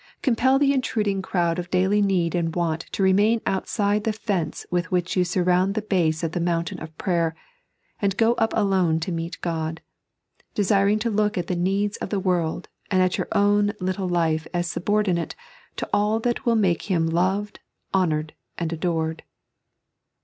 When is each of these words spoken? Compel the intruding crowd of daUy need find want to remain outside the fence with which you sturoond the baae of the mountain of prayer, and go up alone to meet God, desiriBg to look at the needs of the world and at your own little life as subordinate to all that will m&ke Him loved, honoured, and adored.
Compel 0.23 0.57
the 0.57 0.73
intruding 0.73 1.21
crowd 1.21 1.59
of 1.59 1.69
daUy 1.69 2.03
need 2.03 2.33
find 2.33 2.55
want 2.55 2.81
to 2.91 3.03
remain 3.03 3.39
outside 3.45 4.03
the 4.03 4.11
fence 4.11 4.65
with 4.71 4.89
which 4.89 5.15
you 5.15 5.23
sturoond 5.23 5.75
the 5.75 5.81
baae 5.83 6.23
of 6.23 6.31
the 6.31 6.39
mountain 6.39 6.79
of 6.81 6.97
prayer, 6.97 7.35
and 8.01 8.17
go 8.17 8.33
up 8.33 8.51
alone 8.55 8.99
to 8.99 9.11
meet 9.11 9.39
God, 9.41 9.79
desiriBg 10.55 11.01
to 11.01 11.11
look 11.11 11.37
at 11.37 11.45
the 11.45 11.55
needs 11.55 11.97
of 11.97 12.09
the 12.09 12.19
world 12.19 12.67
and 12.89 12.99
at 13.03 13.19
your 13.19 13.27
own 13.33 13.73
little 13.79 14.07
life 14.09 14.47
as 14.55 14.65
subordinate 14.67 15.35
to 15.75 15.87
all 15.93 16.19
that 16.19 16.47
will 16.47 16.53
m&ke 16.57 16.81
Him 16.89 17.05
loved, 17.05 17.59
honoured, 17.93 18.33
and 18.57 18.73
adored. 18.73 19.21